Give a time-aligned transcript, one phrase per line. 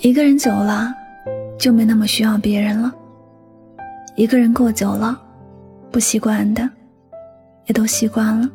[0.00, 0.94] 一个人久了，
[1.58, 2.94] 就没那么需要别人了。
[4.14, 5.20] 一个人过久了，
[5.90, 6.70] 不习惯的，
[7.66, 8.48] 也都习惯了。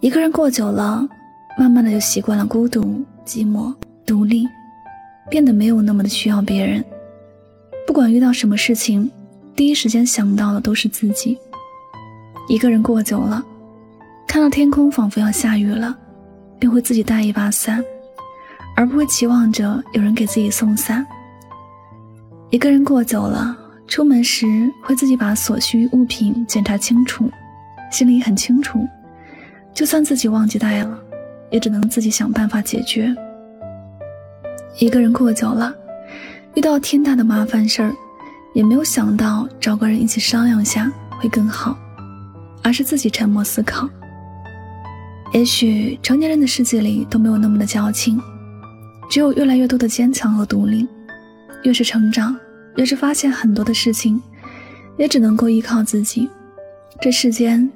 [0.00, 1.08] 一个人过久了，
[1.58, 3.74] 慢慢的就习惯了孤独、寂寞、
[4.04, 4.46] 独立，
[5.30, 6.84] 变得没有那么的需要别人。
[7.86, 9.10] 不管遇到什么事情，
[9.56, 11.38] 第一时间想到的都是自己。
[12.46, 13.42] 一个人过久了，
[14.26, 15.96] 看到天空仿佛要下雨了。
[16.62, 17.84] 便会自己带一把伞，
[18.76, 21.04] 而不会期望着有人给自己送伞。
[22.50, 23.56] 一个人过久了，
[23.88, 24.46] 出门时
[24.80, 27.28] 会自己把所需物品检查清楚，
[27.90, 28.86] 心里很清楚，
[29.74, 30.96] 就算自己忘记带了，
[31.50, 33.12] 也只能自己想办法解决。
[34.78, 35.74] 一个人过久了，
[36.54, 37.92] 遇到天大的麻烦事儿，
[38.54, 40.88] 也没有想到找个人一起商量下
[41.18, 41.76] 会更好，
[42.62, 43.88] 而是自己沉默思考。
[45.32, 48.20] 也许成年人的世界里都没有那么的矫情，
[49.08, 50.86] 只有越来越多的坚强和独立。
[51.62, 52.36] 越是成长，
[52.76, 54.20] 越是发现很多的事情，
[54.98, 56.28] 也只能够依靠自己。
[57.00, 57.70] 这世间，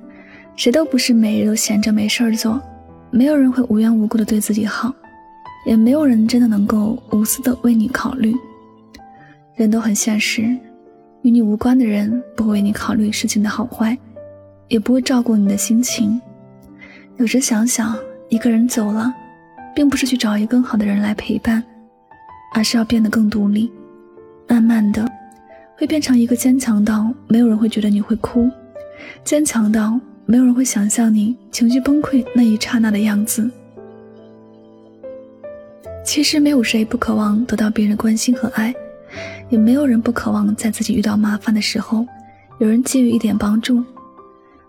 [0.55, 2.61] 谁都不是每日都闲着没事儿做，
[3.11, 4.95] 没有人会无缘无故的对自己好，
[5.67, 8.35] 也没有人真的能够无私的为你考虑。
[9.55, 10.43] 人都很现实，
[11.23, 13.97] 与你无关的人不会为你考虑事情的好坏，
[14.69, 16.21] 也不会照顾你的心情。
[17.19, 17.97] 有时想想，
[18.29, 19.11] 一个人走了，
[19.75, 21.65] 并不是去找一个更好的人来陪伴，
[22.55, 23.73] 而是要变得更独立。
[24.47, 25.03] 慢慢的，
[25.79, 28.51] 会变成一个坚强到没有人会觉得你会哭，
[29.25, 33.51] 坚强到没有人会想象你情绪崩溃那一刹那的样子。
[36.05, 38.75] 其实没有谁不渴望得到别人关心和爱，
[39.49, 42.07] 也没有人不渴望在自己遇到麻烦的时候，
[42.59, 43.83] 有人给予一点帮助。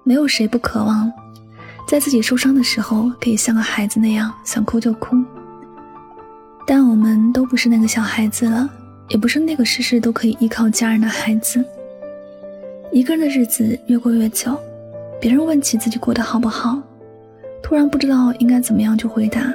[0.05, 1.11] 没有谁不渴望。
[1.87, 5.15] 在自己受伤的时候，可以像个孩子那样想哭就哭。
[6.65, 8.69] 但我们都不是那个小孩子了，
[9.07, 11.63] 也不是那个事事都可以依靠家人的孩子。
[12.91, 14.59] 一个人的日子越过越久，
[15.21, 16.77] 别人问起自己过得好不好，
[17.63, 19.53] 突然不知道应该怎么样去回答，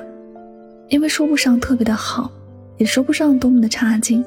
[0.88, 2.30] 因为说不上特别的好，
[2.78, 4.24] 也说不上多么的差劲。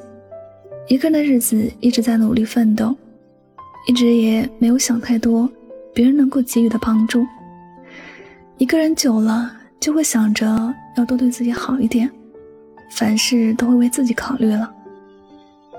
[0.86, 2.94] 一个人的日子一直在努力奋斗，
[3.88, 5.50] 一直也没有想太多
[5.92, 7.26] 别人能够给予的帮助。
[8.58, 10.46] 一个人久了，就会想着
[10.96, 12.10] 要多对自己好一点，
[12.90, 14.72] 凡事都会为自己考虑了，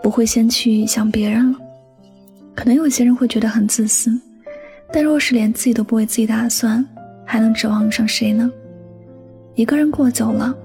[0.04, 1.58] 不会先去想别人了。
[2.54, 4.16] 可能有些人会觉得很自私，
[4.94, 6.86] 但若是连自己都不为自己打算，
[7.26, 8.48] 还能指望上谁呢？
[9.56, 10.56] 一个人过久了，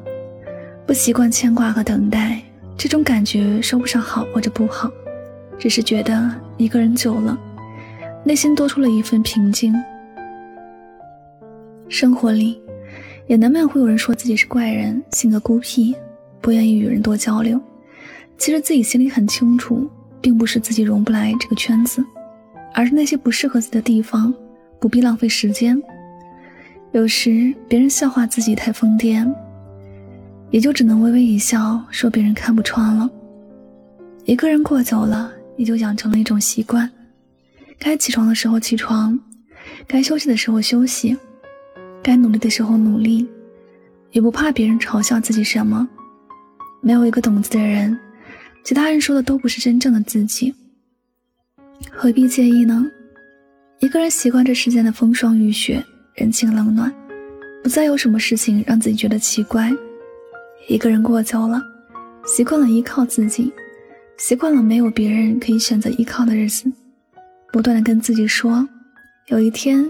[0.87, 2.43] 不习惯牵挂和等待，
[2.77, 4.91] 这种感觉说不上好或者不好，
[5.59, 7.39] 只是觉得一个人久了，
[8.23, 9.75] 内心多出了一份平静。
[11.93, 12.59] 生活里，
[13.27, 15.95] 也难免会有人说自己是怪人，性格孤僻，
[16.41, 17.61] 不愿意与人多交流。
[18.39, 19.87] 其实自己心里很清楚，
[20.19, 22.03] 并不是自己融不来这个圈子，
[22.73, 24.33] 而是那些不适合自己的地方，
[24.81, 25.81] 不必浪费时间。
[26.93, 29.31] 有时别人笑话自己太疯癫，
[30.51, 33.09] 也就只能微微一笑，说别人看不穿了。
[34.25, 36.91] 一个人过久了，也就养成了一种习惯：
[37.79, 39.21] 该起床的时候起床，
[39.87, 41.15] 该休息的时候休息。
[42.03, 43.27] 该努力的时候努力，
[44.11, 45.89] 也不怕别人嘲笑自己什么。
[46.81, 47.97] 没有一个懂自己的人，
[48.65, 50.53] 其他人说的都不是真正的自己，
[51.91, 52.85] 何必介意呢？
[53.79, 56.93] 一个人习惯这世间的风霜雨雪、人情冷暖，
[57.63, 59.71] 不再有什么事情让自己觉得奇怪。
[60.69, 61.63] 一个人过久了，
[62.27, 63.53] 习惯了依靠自己，
[64.17, 66.71] 习惯了没有别人可以选择依靠的日子，
[67.53, 68.69] 不断的跟自己说，
[69.29, 69.89] 有一天。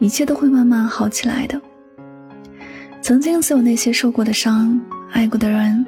[0.00, 1.60] 一切都会慢慢好起来的。
[3.02, 4.80] 曾经所有那些受过的伤、
[5.12, 5.86] 爱过的人、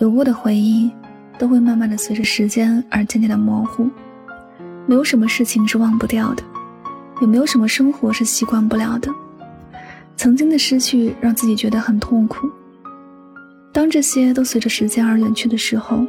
[0.00, 0.90] 有过的回忆，
[1.38, 3.88] 都会慢慢的随着时间而渐渐的模糊。
[4.86, 6.42] 没有什么事情是忘不掉的，
[7.20, 9.10] 也没有什么生活是习惯不了的。
[10.16, 12.50] 曾经的失去让自己觉得很痛苦。
[13.70, 16.06] 当这些都随着时间而远去的时候，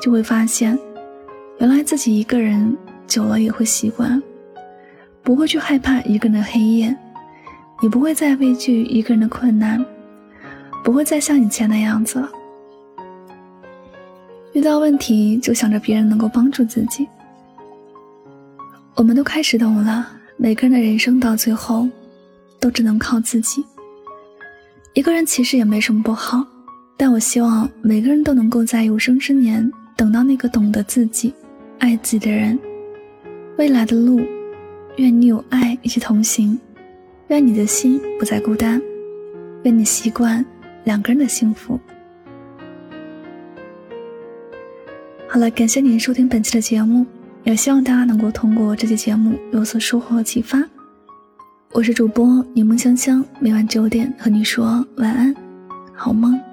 [0.00, 0.76] 就会发现，
[1.58, 2.76] 原来自己一个人
[3.06, 4.20] 久了也会习惯。
[5.22, 6.96] 不会去害怕一个人的黑夜，
[7.82, 9.84] 也不会再畏惧一个人的困难，
[10.82, 12.30] 不会再像以前那样子了。
[14.52, 17.06] 遇到问题就想着别人能够帮助自己。
[18.96, 21.88] 我们都开始懂了，每个人的人生到最后，
[22.58, 23.64] 都只能靠自己。
[24.92, 26.44] 一个人其实也没什么不好，
[26.96, 31.32] 但我希望每个人都能够在有生之年等到那个懂得自己、
[31.78, 32.58] 爱自己的人。
[33.56, 34.20] 未来的路。
[34.96, 36.58] 愿你有爱一起同行，
[37.28, 38.80] 愿你的心不再孤单，
[39.62, 40.44] 愿你习惯
[40.84, 41.78] 两个人的幸福。
[45.28, 47.06] 好了，感谢您收听本期的节目，
[47.44, 50.62] 也希望大家能够通过这期节目有所收获和启发。
[51.72, 55.34] 我是主播柠檬香香，每晚九点和你说晚安，
[55.94, 56.49] 好梦。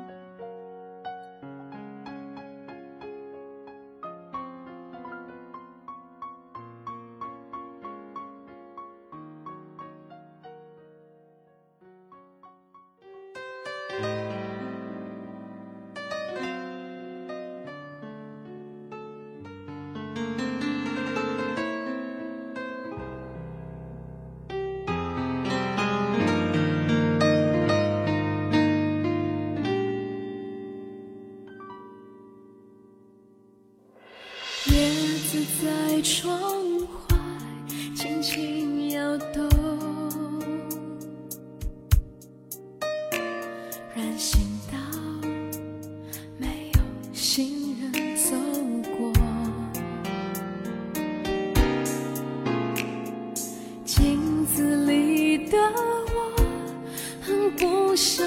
[35.47, 36.39] 在窗
[36.79, 37.17] 外
[37.95, 39.49] 轻轻摇动，
[43.95, 44.41] 人行
[44.71, 44.77] 道
[46.37, 46.79] 没有
[47.13, 48.35] 行人走
[48.97, 49.11] 过，
[53.85, 56.35] 镜子里的我
[57.21, 58.26] 很不舍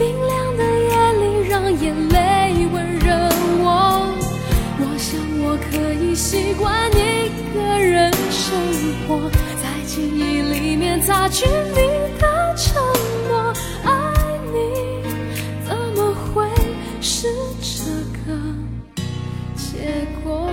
[0.00, 3.12] 冰凉的夜里，让眼泪温热
[3.60, 4.10] 我。
[4.78, 8.56] 我想我可以习惯一个人生
[9.06, 9.28] 活，
[9.60, 11.76] 在记忆里面擦去你
[12.18, 12.82] 的承
[13.28, 13.52] 诺。
[13.84, 13.90] 爱
[14.54, 15.02] 你
[15.68, 16.48] 怎么会
[17.02, 17.28] 是
[17.60, 17.92] 这
[18.24, 18.32] 个
[19.54, 20.48] 结果？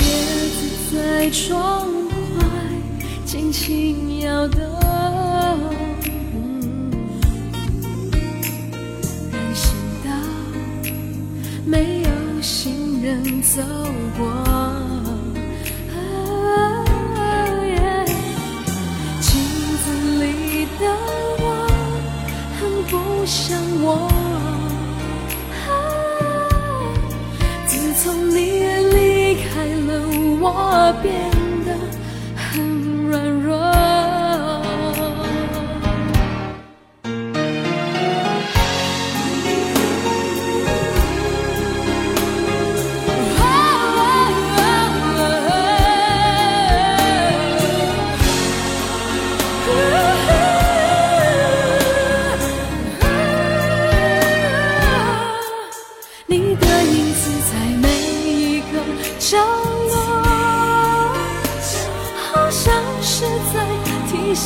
[0.00, 0.04] 叶
[0.50, 0.60] 子
[0.94, 1.88] 在窗
[2.36, 2.44] 外
[3.24, 4.60] 轻轻摇动。
[13.42, 13.62] 走
[14.18, 14.30] 过，
[19.20, 19.30] 镜
[19.78, 19.84] 子
[20.20, 20.82] 里的
[21.38, 21.44] 我
[22.60, 22.92] 很不
[23.24, 23.86] 像我。
[27.66, 28.36] 自从你
[28.92, 28.96] 离
[29.48, 29.88] 开了，
[30.40, 30.44] 我
[31.02, 31.08] 变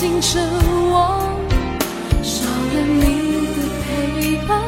[0.05, 0.39] 提醒着
[0.91, 0.95] 我，
[2.23, 3.03] 少了你
[3.57, 4.61] 的陪伴，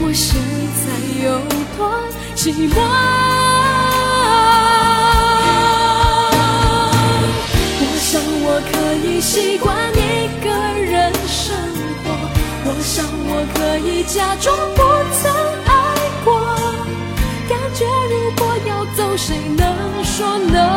[0.00, 0.36] 我现
[0.84, 0.84] 在
[1.24, 1.26] 有
[1.78, 1.80] 多
[2.36, 2.76] 寂寞。
[7.80, 8.72] 我想我可
[9.08, 10.46] 以习惯一个
[10.84, 11.56] 人生
[12.04, 12.06] 活，
[12.66, 14.78] 我想我可以假装不
[15.22, 15.22] 曾
[15.64, 15.72] 爱
[16.22, 16.28] 过，
[17.48, 19.64] 感觉如果要走，谁能？
[20.04, 20.76] 说 no，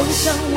[0.00, 0.56] 我想我